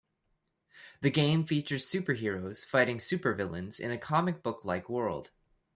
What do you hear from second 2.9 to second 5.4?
supervillains in a comic book-like world.